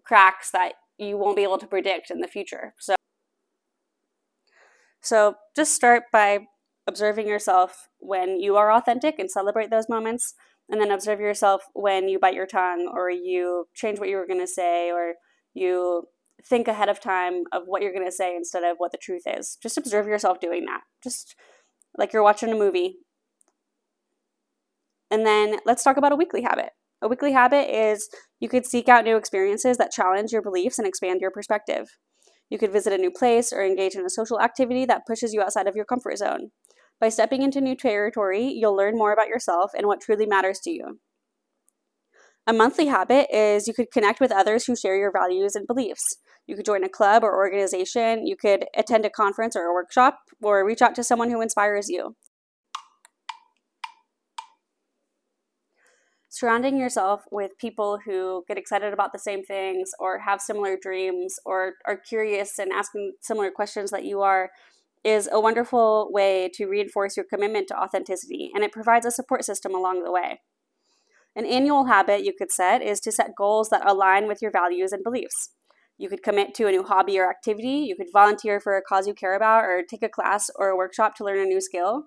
cracks 0.04 0.52
that 0.52 0.74
you 0.98 1.18
won't 1.18 1.36
be 1.36 1.44
able 1.44 1.58
to 1.58 1.68
predict 1.68 2.12
in 2.12 2.22
the 2.22 2.28
future. 2.28 2.74
So 2.80 2.96
so 5.04 5.36
just 5.56 5.74
start 5.74 6.04
by 6.12 6.46
observing 6.92 7.28
yourself 7.28 7.88
when 8.00 8.40
you 8.40 8.58
are 8.58 8.72
authentic 8.72 9.18
and 9.18 9.32
celebrate 9.32 9.70
those 9.70 9.88
moments 9.88 10.34
and 10.70 10.82
then 10.82 10.92
observe 10.92 11.20
yourself 11.20 11.62
when 11.74 12.10
you 12.10 12.20
bite 12.20 12.34
your 12.34 12.46
tongue 12.46 12.92
or 12.94 13.10
you 13.10 13.66
change 13.74 14.00
what 14.00 14.10
you 14.10 14.18
were 14.18 14.28
going 14.28 14.40
to 14.40 14.48
say 14.48 14.92
or 14.92 15.14
you 15.54 16.04
think 16.50 16.68
ahead 16.68 16.90
of 16.90 17.00
time 17.00 17.44
of 17.52 17.64
what 17.66 17.82
you're 17.82 17.94
going 17.94 18.06
to 18.06 18.12
say 18.12 18.36
instead 18.36 18.64
of 18.64 18.78
what 18.78 18.92
the 18.92 18.98
truth 18.98 19.24
is. 19.26 19.58
Just 19.64 19.78
observe 19.78 20.08
yourself 20.08 20.40
doing 20.40 20.66
that. 20.66 20.82
Just 21.04 21.36
like 21.98 22.14
you're 22.14 22.24
watching 22.24 22.52
a 22.52 22.56
movie. 22.56 22.98
And 25.10 25.26
then 25.26 25.58
let's 25.66 25.84
talk 25.84 25.98
about 25.98 26.14
a 26.14 26.16
weekly 26.16 26.42
habit. 26.42 26.70
A 27.02 27.08
weekly 27.08 27.34
habit 27.34 27.70
is 27.70 28.10
you 28.40 28.48
could 28.48 28.66
seek 28.66 28.88
out 28.88 29.04
new 29.04 29.18
experiences 29.18 29.78
that 29.78 29.92
challenge 29.92 30.32
your 30.32 30.42
beliefs 30.42 30.78
and 30.78 30.88
expand 30.88 31.20
your 31.22 31.32
perspective. 31.32 31.88
You 32.50 32.58
could 32.58 32.72
visit 32.72 32.94
a 32.94 32.98
new 32.98 33.12
place 33.12 33.52
or 33.52 33.64
engage 33.64 33.96
in 33.96 34.06
a 34.06 34.10
social 34.10 34.40
activity 34.40 34.86
that 34.86 35.06
pushes 35.08 35.34
you 35.34 35.42
outside 35.42 35.68
of 35.68 35.76
your 35.76 35.86
comfort 35.86 36.18
zone 36.18 36.52
by 37.02 37.10
stepping 37.10 37.42
into 37.42 37.60
new 37.60 37.76
territory, 37.76 38.46
you'll 38.46 38.78
learn 38.78 38.96
more 38.96 39.12
about 39.12 39.28
yourself 39.28 39.72
and 39.76 39.88
what 39.88 40.00
truly 40.00 40.28
matters 40.28 40.60
to 40.60 40.70
you. 40.70 41.00
A 42.46 42.54
monthly 42.54 42.86
habit 42.86 43.28
is 43.36 43.68
you 43.68 43.74
could 43.74 43.92
connect 43.92 44.20
with 44.20 44.32
others 44.32 44.66
who 44.66 44.76
share 44.76 44.96
your 44.96 45.12
values 45.12 45.56
and 45.56 45.66
beliefs. 45.66 46.18
You 46.46 46.56
could 46.56 46.66
join 46.66 46.84
a 46.84 46.90
club 46.90 47.24
or 47.24 47.36
organization, 47.36 48.28
you 48.28 48.36
could 48.36 48.66
attend 48.78 49.06
a 49.06 49.10
conference 49.10 49.56
or 49.56 49.64
a 49.64 49.74
workshop, 49.74 50.20
or 50.42 50.64
reach 50.64 50.82
out 50.82 50.96
to 50.96 51.04
someone 51.04 51.32
who 51.32 51.42
inspires 51.42 51.90
you. 51.90 52.16
Surrounding 56.30 56.78
yourself 56.78 57.24
with 57.32 57.58
people 57.58 58.00
who 58.06 58.44
get 58.48 58.58
excited 58.58 58.94
about 58.94 59.12
the 59.12 59.20
same 59.20 59.44
things 59.44 59.92
or 60.00 60.20
have 60.20 60.40
similar 60.40 60.78
dreams 60.82 61.40
or 61.46 61.74
are 61.86 61.98
curious 61.98 62.58
and 62.58 62.72
asking 62.72 63.14
similar 63.22 63.52
questions 63.52 63.92
that 63.92 64.06
you 64.06 64.22
are 64.22 64.50
is 65.04 65.28
a 65.32 65.40
wonderful 65.40 66.10
way 66.12 66.50
to 66.54 66.68
reinforce 66.68 67.18
your 67.18 67.26
commitment 67.26 67.68
to 67.68 67.80
authenticity, 67.80 68.52
and 68.54 68.64
it 68.64 68.72
provides 68.72 69.06
a 69.06 69.12
support 69.12 69.44
system 69.44 69.74
along 69.74 70.04
the 70.04 70.12
way. 70.12 70.42
An 71.36 71.46
annual 71.46 71.86
habit 71.86 72.26
you 72.26 72.34
could 72.38 72.52
set 72.52 72.82
is 72.82 73.00
to 73.02 73.12
set 73.12 73.36
goals 73.38 73.70
that 73.70 73.88
align 73.88 74.28
with 74.28 74.42
your 74.42 74.52
values 74.52 74.92
and 74.92 75.04
beliefs. 75.04 75.52
You 75.98 76.10
could 76.10 76.24
commit 76.24 76.54
to 76.56 76.68
a 76.68 76.72
new 76.72 76.84
hobby 76.84 77.18
or 77.20 77.30
activity, 77.30 77.86
you 77.88 77.96
could 77.96 78.12
volunteer 78.12 78.60
for 78.60 78.76
a 78.76 78.82
cause 78.82 79.08
you 79.08 79.14
care 79.14 79.36
about, 79.36 79.64
or 79.64 79.84
take 79.88 80.04
a 80.04 80.10
class 80.10 80.50
or 80.56 80.70
a 80.70 80.76
workshop 80.76 81.16
to 81.16 81.24
learn 81.24 81.40
a 81.40 81.46
new 81.46 81.62
skill. 81.62 82.06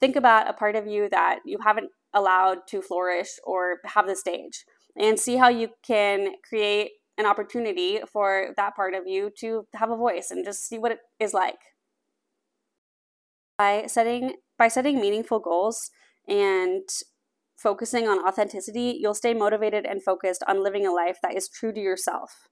Think 0.00 0.16
about 0.16 0.48
a 0.48 0.52
part 0.52 0.76
of 0.76 0.86
you 0.86 1.08
that 1.10 1.40
you 1.44 1.58
haven't 1.62 1.90
allowed 2.12 2.58
to 2.68 2.80
flourish 2.80 3.28
or 3.44 3.78
have 3.84 4.06
the 4.06 4.16
stage, 4.16 4.64
and 4.96 5.18
see 5.18 5.36
how 5.36 5.48
you 5.48 5.68
can 5.86 6.34
create 6.48 6.92
an 7.18 7.26
opportunity 7.26 8.00
for 8.12 8.52
that 8.56 8.74
part 8.74 8.94
of 8.94 9.06
you 9.06 9.30
to 9.38 9.66
have 9.74 9.90
a 9.90 9.96
voice 9.96 10.30
and 10.30 10.44
just 10.44 10.66
see 10.66 10.78
what 10.78 10.92
it 10.92 10.98
is 11.20 11.34
like. 11.34 11.73
By 13.56 13.86
setting 13.86 14.34
by 14.58 14.68
setting 14.68 15.00
meaningful 15.00 15.38
goals 15.38 15.90
and 16.28 16.88
focusing 17.56 18.08
on 18.08 18.26
authenticity, 18.26 18.98
you'll 19.00 19.14
stay 19.14 19.34
motivated 19.34 19.86
and 19.86 20.02
focused 20.02 20.42
on 20.48 20.62
living 20.62 20.86
a 20.86 20.92
life 20.92 21.18
that 21.22 21.36
is 21.36 21.48
true 21.48 21.72
to 21.72 21.80
yourself. 21.80 22.48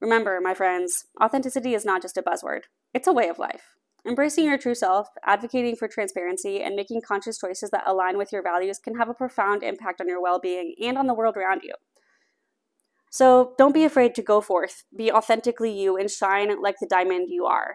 Remember, 0.00 0.40
my 0.40 0.54
friends, 0.54 1.04
authenticity 1.22 1.74
is 1.74 1.84
not 1.84 2.02
just 2.02 2.16
a 2.16 2.22
buzzword, 2.22 2.62
it's 2.94 3.08
a 3.08 3.12
way 3.12 3.28
of 3.28 3.38
life. 3.38 3.74
Embracing 4.06 4.46
your 4.46 4.56
true 4.56 4.74
self, 4.74 5.08
advocating 5.26 5.76
for 5.76 5.86
transparency, 5.86 6.62
and 6.62 6.74
making 6.74 7.02
conscious 7.02 7.38
choices 7.38 7.70
that 7.70 7.86
align 7.86 8.16
with 8.16 8.32
your 8.32 8.42
values 8.42 8.78
can 8.78 8.96
have 8.96 9.10
a 9.10 9.14
profound 9.14 9.62
impact 9.62 10.00
on 10.00 10.08
your 10.08 10.22
well 10.22 10.40
being 10.40 10.74
and 10.82 10.96
on 10.96 11.06
the 11.06 11.14
world 11.14 11.36
around 11.36 11.62
you. 11.62 11.74
So 13.10 13.54
don't 13.58 13.74
be 13.74 13.84
afraid 13.84 14.14
to 14.14 14.22
go 14.22 14.40
forth, 14.40 14.84
be 14.96 15.12
authentically 15.12 15.72
you, 15.72 15.96
and 15.98 16.10
shine 16.10 16.62
like 16.62 16.76
the 16.80 16.86
diamond 16.86 17.28
you 17.28 17.44
are. 17.44 17.74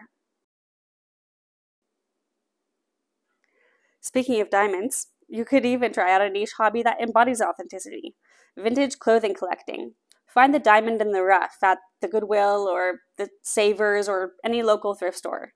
Speaking 4.06 4.40
of 4.40 4.50
diamonds, 4.50 5.08
you 5.28 5.44
could 5.44 5.66
even 5.66 5.92
try 5.92 6.12
out 6.12 6.20
a 6.20 6.30
niche 6.30 6.52
hobby 6.58 6.80
that 6.84 7.00
embodies 7.00 7.42
authenticity 7.42 8.14
vintage 8.56 9.00
clothing 9.00 9.34
collecting. 9.34 9.94
Find 10.28 10.54
the 10.54 10.60
diamond 10.60 11.02
in 11.02 11.10
the 11.10 11.24
rough 11.24 11.56
at 11.60 11.78
the 12.00 12.06
Goodwill 12.06 12.68
or 12.70 13.00
the 13.18 13.28
Savers 13.42 14.08
or 14.08 14.34
any 14.44 14.62
local 14.62 14.94
thrift 14.94 15.18
store. 15.18 15.54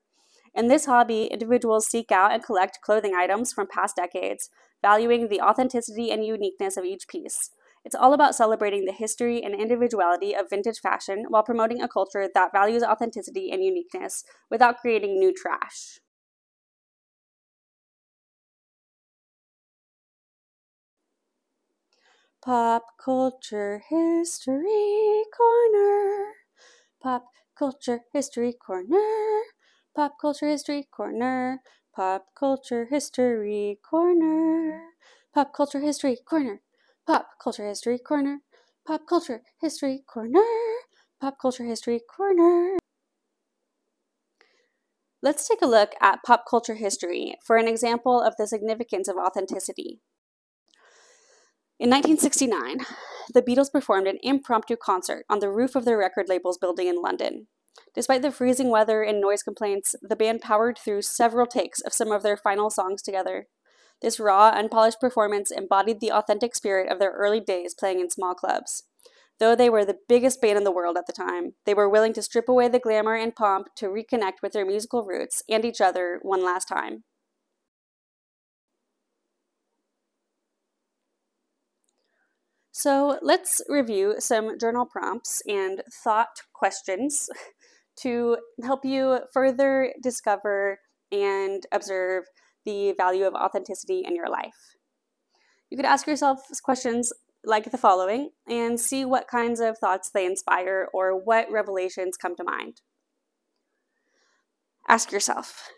In 0.53 0.67
this 0.67 0.85
hobby, 0.85 1.27
individuals 1.27 1.87
seek 1.87 2.11
out 2.11 2.33
and 2.33 2.43
collect 2.43 2.81
clothing 2.83 3.15
items 3.15 3.53
from 3.53 3.67
past 3.73 3.95
decades, 3.95 4.49
valuing 4.81 5.29
the 5.29 5.39
authenticity 5.39 6.11
and 6.11 6.25
uniqueness 6.25 6.75
of 6.75 6.83
each 6.83 7.07
piece. 7.07 7.51
It's 7.85 7.95
all 7.95 8.13
about 8.13 8.35
celebrating 8.35 8.83
the 8.83 8.91
history 8.91 9.41
and 9.41 9.55
individuality 9.55 10.35
of 10.35 10.49
vintage 10.49 10.79
fashion 10.79 11.23
while 11.29 11.43
promoting 11.43 11.81
a 11.81 11.87
culture 11.87 12.27
that 12.33 12.51
values 12.51 12.83
authenticity 12.83 13.49
and 13.49 13.63
uniqueness 13.63 14.25
without 14.49 14.79
creating 14.79 15.17
new 15.17 15.33
trash. 15.33 16.01
Pop 22.43 22.97
Culture 22.97 23.83
History 23.87 25.25
Corner. 25.37 26.33
Pop 26.99 27.25
Culture 27.55 28.01
History 28.11 28.51
Corner. 28.51 29.43
Pop 29.95 30.15
Culture 30.19 30.47
History 30.47 30.87
Corner. 30.91 31.59
Pop 31.95 32.25
Culture 32.35 32.87
History 32.89 33.77
Corner. 33.87 34.81
Pop 35.35 35.53
Culture 35.53 35.81
History 35.81 36.17
Corner. 36.27 36.65
Pop 37.05 37.27
Culture 37.39 37.67
History 37.69 37.99
Corner. 38.09 38.39
Pop 38.87 39.01
Culture 39.07 39.43
History 39.61 40.01
Corner. 40.11 40.43
Pop 41.21 41.37
Culture 41.39 41.65
History 41.65 42.01
Corner. 42.09 42.79
Let's 45.21 45.47
take 45.47 45.61
a 45.61 45.67
look 45.67 45.91
at 46.01 46.23
pop 46.25 46.45
culture 46.49 46.73
history 46.73 47.35
for 47.45 47.57
an 47.57 47.67
example 47.67 48.19
of 48.19 48.33
the 48.39 48.47
significance 48.47 49.07
of 49.07 49.17
authenticity. 49.17 50.01
In 51.81 51.89
1969, 51.89 52.85
the 53.33 53.41
Beatles 53.41 53.71
performed 53.71 54.05
an 54.05 54.19
impromptu 54.21 54.75
concert 54.75 55.25
on 55.31 55.39
the 55.39 55.49
roof 55.49 55.75
of 55.75 55.83
their 55.83 55.97
record 55.97 56.29
label's 56.29 56.59
building 56.59 56.85
in 56.85 57.01
London. 57.01 57.47
Despite 57.95 58.21
the 58.21 58.31
freezing 58.31 58.69
weather 58.69 59.01
and 59.01 59.19
noise 59.19 59.41
complaints, 59.41 59.95
the 59.99 60.15
band 60.15 60.41
powered 60.41 60.77
through 60.77 61.01
several 61.01 61.47
takes 61.47 61.81
of 61.81 61.91
some 61.91 62.11
of 62.11 62.21
their 62.21 62.37
final 62.37 62.69
songs 62.69 63.01
together. 63.01 63.47
This 63.99 64.19
raw, 64.19 64.51
unpolished 64.53 64.99
performance 65.01 65.49
embodied 65.49 66.01
the 66.01 66.11
authentic 66.11 66.53
spirit 66.53 66.87
of 66.87 66.99
their 66.99 67.13
early 67.13 67.39
days 67.39 67.73
playing 67.73 67.99
in 67.99 68.11
small 68.11 68.35
clubs. 68.35 68.83
Though 69.39 69.55
they 69.55 69.67
were 69.67 69.83
the 69.83 69.97
biggest 70.07 70.39
band 70.39 70.59
in 70.59 70.63
the 70.63 70.71
world 70.71 70.97
at 70.97 71.07
the 71.07 71.13
time, 71.13 71.53
they 71.65 71.73
were 71.73 71.89
willing 71.89 72.13
to 72.13 72.21
strip 72.21 72.47
away 72.47 72.67
the 72.67 72.77
glamour 72.77 73.15
and 73.15 73.35
pomp 73.35 73.69
to 73.77 73.87
reconnect 73.87 74.43
with 74.43 74.51
their 74.51 74.67
musical 74.67 75.03
roots 75.03 75.41
and 75.49 75.65
each 75.65 75.81
other 75.81 76.19
one 76.21 76.45
last 76.45 76.65
time. 76.65 77.05
So 82.81 83.19
let's 83.21 83.61
review 83.69 84.15
some 84.17 84.57
journal 84.57 84.87
prompts 84.87 85.43
and 85.47 85.83
thought 86.03 86.41
questions 86.51 87.29
to 87.97 88.37
help 88.63 88.83
you 88.83 89.19
further 89.31 89.93
discover 90.01 90.79
and 91.11 91.63
observe 91.71 92.23
the 92.65 92.93
value 92.93 93.25
of 93.25 93.35
authenticity 93.35 94.03
in 94.03 94.15
your 94.15 94.29
life. 94.29 94.77
You 95.69 95.77
could 95.77 95.85
ask 95.85 96.07
yourself 96.07 96.39
questions 96.63 97.13
like 97.45 97.69
the 97.69 97.77
following 97.77 98.31
and 98.47 98.79
see 98.79 99.05
what 99.05 99.27
kinds 99.27 99.59
of 99.59 99.77
thoughts 99.77 100.09
they 100.09 100.25
inspire 100.25 100.87
or 100.91 101.11
what 101.23 101.51
revelations 101.51 102.17
come 102.17 102.35
to 102.35 102.43
mind. 102.43 102.81
Ask 104.87 105.11
yourself 105.11 105.69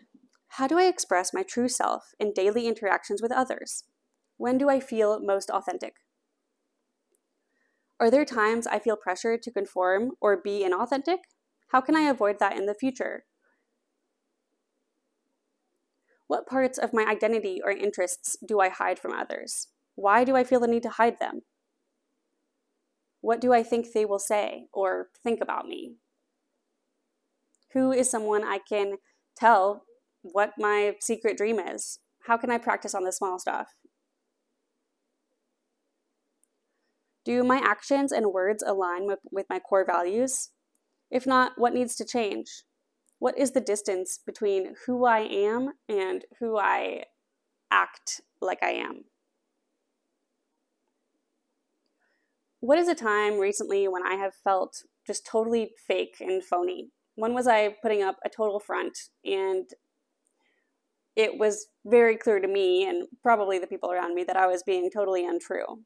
How 0.56 0.66
do 0.66 0.78
I 0.78 0.84
express 0.84 1.34
my 1.34 1.42
true 1.42 1.68
self 1.68 2.14
in 2.18 2.32
daily 2.32 2.66
interactions 2.66 3.20
with 3.20 3.30
others? 3.30 3.84
When 4.38 4.56
do 4.56 4.70
I 4.70 4.80
feel 4.80 5.20
most 5.20 5.50
authentic? 5.50 5.96
Are 8.00 8.10
there 8.10 8.24
times 8.24 8.66
I 8.66 8.78
feel 8.78 8.96
pressured 8.96 9.42
to 9.42 9.52
conform 9.52 10.12
or 10.20 10.36
be 10.36 10.66
inauthentic? 10.68 11.18
How 11.68 11.80
can 11.80 11.96
I 11.96 12.02
avoid 12.02 12.38
that 12.40 12.56
in 12.56 12.66
the 12.66 12.74
future? 12.74 13.24
What 16.26 16.46
parts 16.46 16.78
of 16.78 16.92
my 16.92 17.04
identity 17.04 17.60
or 17.62 17.70
interests 17.70 18.36
do 18.46 18.60
I 18.60 18.68
hide 18.68 18.98
from 18.98 19.12
others? 19.12 19.68
Why 19.94 20.24
do 20.24 20.34
I 20.34 20.44
feel 20.44 20.60
the 20.60 20.66
need 20.66 20.82
to 20.84 20.90
hide 20.90 21.18
them? 21.20 21.42
What 23.20 23.40
do 23.40 23.52
I 23.52 23.62
think 23.62 23.92
they 23.92 24.04
will 24.04 24.18
say 24.18 24.66
or 24.72 25.08
think 25.22 25.40
about 25.40 25.66
me? 25.66 25.96
Who 27.72 27.92
is 27.92 28.10
someone 28.10 28.44
I 28.44 28.58
can 28.58 28.96
tell 29.36 29.84
what 30.22 30.52
my 30.58 30.96
secret 31.00 31.36
dream 31.36 31.58
is? 31.58 32.00
How 32.26 32.36
can 32.36 32.50
I 32.50 32.58
practice 32.58 32.94
on 32.94 33.04
the 33.04 33.12
small 33.12 33.38
stuff? 33.38 33.68
Do 37.24 37.42
my 37.42 37.58
actions 37.64 38.12
and 38.12 38.32
words 38.32 38.62
align 38.62 39.06
with, 39.06 39.46
my 39.48 39.58
core 39.58 39.84
values? 39.86 40.50
If 41.10 41.26
not, 41.26 41.52
what 41.56 41.72
needs 41.72 41.94
to 41.96 42.04
change? 42.04 42.64
What 43.18 43.38
is 43.38 43.52
the 43.52 43.60
distance 43.60 44.18
between 44.18 44.74
who 44.86 45.06
I 45.06 45.20
am 45.20 45.70
and 45.88 46.24
who 46.38 46.58
I 46.58 47.04
act 47.70 48.20
like 48.42 48.62
I 48.62 48.72
am? 48.72 49.04
What 52.60 52.78
is 52.78 52.88
a 52.88 52.94
time 52.94 53.38
recently 53.38 53.88
when 53.88 54.06
I 54.06 54.14
have 54.14 54.34
felt 54.34 54.82
just 55.06 55.26
totally 55.26 55.72
fake 55.86 56.16
and 56.20 56.44
phony? 56.44 56.90
When 57.14 57.32
was 57.32 57.46
I 57.46 57.76
putting 57.80 58.02
up 58.02 58.16
a 58.24 58.28
total 58.28 58.58
front 58.58 58.98
and 59.24 59.66
it 61.16 61.38
was 61.38 61.66
very 61.84 62.16
clear 62.16 62.40
to 62.40 62.48
me 62.48 62.88
and 62.88 63.06
probably 63.22 63.58
the 63.58 63.66
people 63.66 63.92
around 63.92 64.14
me 64.14 64.24
that 64.24 64.36
I 64.36 64.46
was 64.46 64.62
being 64.62 64.90
totally 64.90 65.26
untrue? 65.26 65.84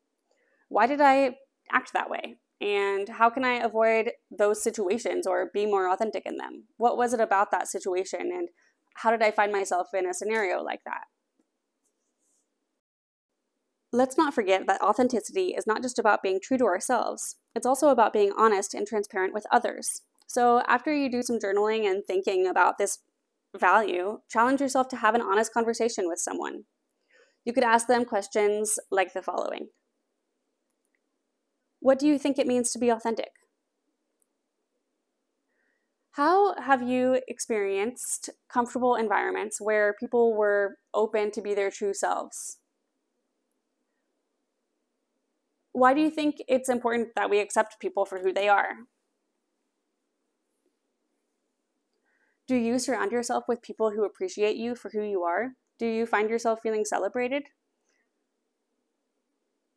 Why 0.69 0.87
did 0.87 1.01
I 1.01 1.37
act 1.73 1.93
that 1.93 2.11
way? 2.11 2.39
And 2.61 3.09
how 3.09 3.31
can 3.31 3.45
I 3.45 3.55
avoid 3.55 4.13
those 4.37 4.63
situations 4.63 5.27
or 5.27 5.51
be 5.55 5.65
more 5.65 5.91
authentic 5.91 6.25
in 6.27 6.37
them? 6.37 6.65
What 6.77 6.97
was 6.97 7.15
it 7.15 7.21
about 7.21 7.51
that 7.53 7.69
situation? 7.69 8.33
And 8.33 8.49
how 8.97 9.11
did 9.11 9.23
I 9.23 9.31
find 9.31 9.53
myself 9.53 9.89
in 9.95 10.09
a 10.09 10.15
scenario 10.15 10.63
like 10.63 10.81
that? 10.85 11.03
Let's 13.93 14.19
not 14.19 14.35
forget 14.35 14.67
that 14.67 14.83
authenticity 14.83 15.55
is 15.57 15.67
not 15.67 15.83
just 15.83 15.99
about 15.99 16.23
being 16.23 16.41
true 16.43 16.59
to 16.59 16.67
ourselves, 16.67 17.37
it's 17.55 17.65
also 17.65 17.89
about 17.89 18.13
being 18.13 18.33
honest 18.37 18.75
and 18.75 18.87
transparent 18.87 19.33
with 19.33 19.47
others. 19.51 20.03
So, 20.27 20.61
after 20.69 20.95
you 20.95 21.11
do 21.11 21.23
some 21.23 21.39
journaling 21.39 21.87
and 21.91 22.05
thinking 22.05 22.47
about 22.47 22.77
this 22.77 22.99
value, 23.57 24.19
challenge 24.29 24.61
yourself 24.61 24.89
to 24.89 24.97
have 24.97 25.15
an 25.15 25.23
honest 25.23 25.55
conversation 25.55 26.07
with 26.07 26.19
someone. 26.19 26.65
You 27.47 27.55
could 27.55 27.65
ask 27.65 27.87
them 27.87 28.05
questions 28.05 28.79
like 28.91 29.15
the 29.15 29.23
following 29.23 29.69
what 31.81 31.99
do 31.99 32.07
you 32.07 32.19
think 32.19 32.39
it 32.39 32.47
means 32.47 32.73
to 32.73 32.79
be 32.79 32.89
authentic? 32.89 33.31
How 36.13 36.61
have 36.61 36.83
you 36.83 37.21
experienced 37.29 38.31
comfortable 38.49 38.97
environments 38.97 39.61
where 39.61 39.95
people 40.01 40.37
were 40.37 40.79
open 40.93 41.31
to 41.31 41.41
be 41.41 41.55
their 41.55 41.71
true 41.71 41.95
selves? 41.95 42.59
Why 45.73 45.95
do 45.95 46.01
you 46.01 46.11
think 46.11 46.43
it's 46.49 46.69
important 46.69 47.11
that 47.15 47.31
we 47.31 47.39
accept 47.39 47.79
people 47.79 48.05
for 48.05 48.19
who 48.19 48.33
they 48.33 48.49
are? 48.49 48.89
Do 52.49 52.57
you 52.57 52.81
surround 52.81 53.13
yourself 53.13 53.45
with 53.47 53.63
people 53.63 53.91
who 53.91 54.05
appreciate 54.05 54.57
you 54.57 54.75
for 54.75 54.91
who 54.91 55.03
you 55.03 55.23
are? 55.23 55.53
Do 55.79 55.87
you 55.87 56.07
find 56.07 56.29
yourself 56.29 56.61
feeling 56.63 56.85
celebrated? 56.85 57.45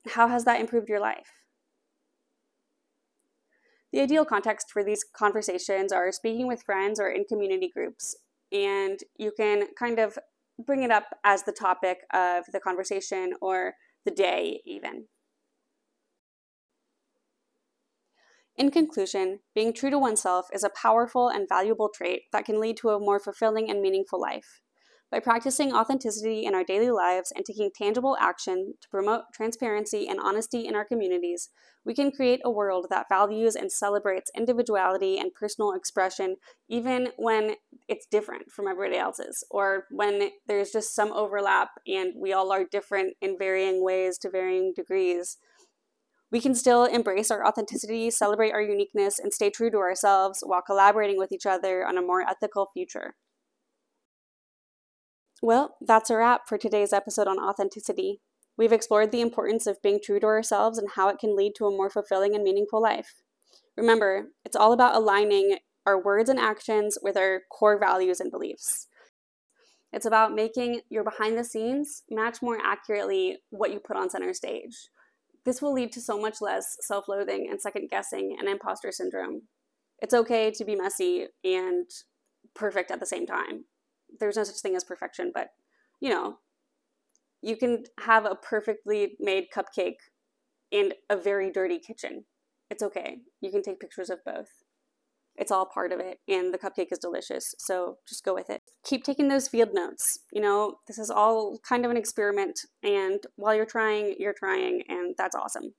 How 0.07 0.27
has 0.27 0.45
that 0.45 0.59
improved 0.59 0.89
your 0.89 0.99
life? 0.99 1.40
The 3.91 4.01
ideal 4.01 4.25
context 4.25 4.71
for 4.71 4.83
these 4.83 5.03
conversations 5.03 5.91
are 5.91 6.11
speaking 6.11 6.47
with 6.47 6.63
friends 6.63 6.99
or 6.99 7.09
in 7.09 7.25
community 7.25 7.69
groups, 7.73 8.15
and 8.51 8.99
you 9.17 9.31
can 9.35 9.67
kind 9.77 9.99
of 9.99 10.17
bring 10.65 10.83
it 10.83 10.91
up 10.91 11.05
as 11.23 11.43
the 11.43 11.51
topic 11.51 11.99
of 12.13 12.45
the 12.53 12.59
conversation 12.59 13.33
or 13.41 13.73
the 14.05 14.11
day, 14.11 14.61
even. 14.65 15.07
In 18.55 18.69
conclusion, 18.69 19.39
being 19.55 19.73
true 19.73 19.89
to 19.89 19.97
oneself 19.99 20.47
is 20.53 20.63
a 20.63 20.69
powerful 20.69 21.29
and 21.29 21.47
valuable 21.49 21.89
trait 21.89 22.23
that 22.31 22.45
can 22.45 22.59
lead 22.59 22.77
to 22.77 22.89
a 22.89 22.99
more 22.99 23.19
fulfilling 23.19 23.69
and 23.69 23.81
meaningful 23.81 24.21
life. 24.21 24.61
By 25.11 25.19
practicing 25.19 25.73
authenticity 25.73 26.45
in 26.45 26.55
our 26.55 26.63
daily 26.63 26.89
lives 26.89 27.33
and 27.35 27.43
taking 27.43 27.69
tangible 27.75 28.15
action 28.21 28.75
to 28.81 28.87
promote 28.87 29.23
transparency 29.33 30.07
and 30.07 30.21
honesty 30.21 30.65
in 30.65 30.73
our 30.73 30.85
communities, 30.85 31.49
we 31.83 31.93
can 31.93 32.11
create 32.11 32.39
a 32.45 32.51
world 32.51 32.87
that 32.89 33.09
values 33.09 33.57
and 33.57 33.69
celebrates 33.69 34.31
individuality 34.37 35.17
and 35.17 35.33
personal 35.33 35.73
expression, 35.73 36.37
even 36.69 37.09
when 37.17 37.55
it's 37.89 38.05
different 38.09 38.51
from 38.51 38.69
everybody 38.69 38.97
else's, 38.97 39.43
or 39.51 39.83
when 39.91 40.29
there's 40.47 40.71
just 40.71 40.95
some 40.95 41.11
overlap 41.11 41.71
and 41.85 42.13
we 42.15 42.31
all 42.31 42.53
are 42.53 42.63
different 42.63 43.17
in 43.19 43.37
varying 43.37 43.83
ways 43.83 44.17
to 44.19 44.29
varying 44.29 44.71
degrees. 44.73 45.37
We 46.31 46.39
can 46.39 46.55
still 46.55 46.85
embrace 46.85 47.31
our 47.31 47.45
authenticity, 47.45 48.11
celebrate 48.11 48.51
our 48.51 48.61
uniqueness, 48.61 49.19
and 49.19 49.33
stay 49.33 49.49
true 49.49 49.71
to 49.71 49.77
ourselves 49.79 50.41
while 50.41 50.61
collaborating 50.61 51.17
with 51.17 51.33
each 51.33 51.45
other 51.45 51.85
on 51.85 51.97
a 51.97 52.01
more 52.01 52.21
ethical 52.21 52.69
future. 52.73 53.15
Well, 55.43 55.75
that's 55.81 56.11
a 56.11 56.17
wrap 56.17 56.47
for 56.47 56.59
today's 56.59 56.93
episode 56.93 57.27
on 57.27 57.39
authenticity. 57.39 58.21
We've 58.57 58.71
explored 58.71 59.11
the 59.11 59.21
importance 59.21 59.65
of 59.65 59.81
being 59.81 59.99
true 59.99 60.19
to 60.19 60.27
ourselves 60.27 60.77
and 60.77 60.89
how 60.95 61.07
it 61.09 61.17
can 61.17 61.35
lead 61.35 61.53
to 61.55 61.65
a 61.65 61.71
more 61.71 61.89
fulfilling 61.89 62.35
and 62.35 62.43
meaningful 62.43 62.79
life. 62.79 63.23
Remember, 63.75 64.27
it's 64.45 64.55
all 64.55 64.71
about 64.71 64.93
aligning 64.93 65.57
our 65.87 65.99
words 65.99 66.29
and 66.29 66.37
actions 66.37 66.99
with 67.01 67.17
our 67.17 67.41
core 67.49 67.79
values 67.79 68.19
and 68.19 68.29
beliefs. 68.29 68.87
It's 69.91 70.05
about 70.05 70.35
making 70.35 70.81
your 70.89 71.03
behind 71.03 71.39
the 71.39 71.43
scenes 71.43 72.03
match 72.07 72.43
more 72.43 72.59
accurately 72.63 73.39
what 73.49 73.71
you 73.71 73.79
put 73.79 73.97
on 73.97 74.11
center 74.11 74.35
stage. 74.35 74.89
This 75.43 75.59
will 75.59 75.73
lead 75.73 75.91
to 75.93 76.01
so 76.01 76.21
much 76.21 76.39
less 76.39 76.77
self 76.81 77.07
loathing 77.07 77.47
and 77.49 77.59
second 77.59 77.89
guessing 77.89 78.35
and 78.37 78.47
imposter 78.47 78.91
syndrome. 78.91 79.41
It's 79.97 80.13
okay 80.13 80.51
to 80.51 80.63
be 80.63 80.75
messy 80.75 81.29
and 81.43 81.89
perfect 82.53 82.91
at 82.91 82.99
the 82.99 83.07
same 83.07 83.25
time 83.25 83.65
there's 84.19 84.37
no 84.37 84.43
such 84.43 84.59
thing 84.59 84.75
as 84.75 84.83
perfection, 84.83 85.31
but 85.33 85.49
you 85.99 86.09
know, 86.09 86.37
you 87.41 87.55
can 87.55 87.83
have 87.99 88.25
a 88.25 88.35
perfectly 88.35 89.15
made 89.19 89.47
cupcake 89.55 89.97
in 90.71 90.93
a 91.09 91.17
very 91.17 91.51
dirty 91.51 91.79
kitchen. 91.79 92.25
It's 92.69 92.83
okay. 92.83 93.17
You 93.41 93.51
can 93.51 93.61
take 93.61 93.79
pictures 93.79 94.09
of 94.09 94.23
both. 94.25 94.49
It's 95.35 95.51
all 95.51 95.65
part 95.65 95.91
of 95.91 95.99
it, 95.99 96.19
and 96.27 96.53
the 96.53 96.57
cupcake 96.57 96.91
is 96.91 96.99
delicious, 96.99 97.55
so 97.57 97.97
just 98.07 98.25
go 98.25 98.33
with 98.33 98.49
it. 98.49 98.61
Keep 98.83 99.05
taking 99.05 99.29
those 99.29 99.47
field 99.47 99.69
notes. 99.73 100.19
You 100.31 100.41
know, 100.41 100.75
this 100.87 100.99
is 100.99 101.09
all 101.09 101.57
kind 101.67 101.85
of 101.85 101.91
an 101.91 101.97
experiment, 101.97 102.59
and 102.83 103.19
while 103.37 103.55
you're 103.55 103.65
trying, 103.65 104.15
you're 104.19 104.35
trying, 104.37 104.83
and 104.89 105.15
that's 105.17 105.35
awesome. 105.35 105.73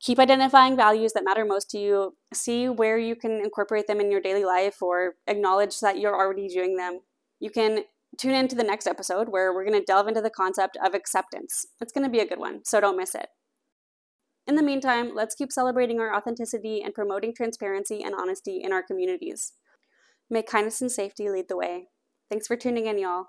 Keep 0.00 0.18
identifying 0.18 0.76
values 0.76 1.12
that 1.14 1.24
matter 1.24 1.44
most 1.44 1.70
to 1.70 1.78
you. 1.78 2.16
See 2.32 2.68
where 2.68 2.98
you 2.98 3.16
can 3.16 3.32
incorporate 3.32 3.86
them 3.86 4.00
in 4.00 4.10
your 4.10 4.20
daily 4.20 4.44
life 4.44 4.82
or 4.82 5.14
acknowledge 5.26 5.80
that 5.80 5.98
you're 5.98 6.14
already 6.14 6.48
doing 6.48 6.76
them. 6.76 7.00
You 7.40 7.50
can 7.50 7.84
tune 8.18 8.34
into 8.34 8.56
the 8.56 8.62
next 8.62 8.86
episode 8.86 9.28
where 9.28 9.52
we're 9.54 9.64
going 9.64 9.78
to 9.78 9.84
delve 9.84 10.08
into 10.08 10.20
the 10.20 10.30
concept 10.30 10.76
of 10.84 10.94
acceptance. 10.94 11.66
It's 11.80 11.92
going 11.92 12.04
to 12.04 12.10
be 12.10 12.20
a 12.20 12.26
good 12.26 12.38
one, 12.38 12.64
so 12.64 12.80
don't 12.80 12.96
miss 12.96 13.14
it. 13.14 13.28
In 14.46 14.54
the 14.54 14.62
meantime, 14.62 15.12
let's 15.14 15.34
keep 15.34 15.50
celebrating 15.50 15.98
our 15.98 16.14
authenticity 16.14 16.82
and 16.82 16.94
promoting 16.94 17.34
transparency 17.34 18.02
and 18.02 18.14
honesty 18.14 18.62
in 18.62 18.72
our 18.72 18.82
communities. 18.82 19.54
May 20.30 20.42
kindness 20.42 20.80
and 20.80 20.90
safety 20.90 21.28
lead 21.28 21.48
the 21.48 21.56
way. 21.56 21.88
Thanks 22.30 22.46
for 22.46 22.56
tuning 22.56 22.86
in, 22.86 22.98
y'all. 22.98 23.26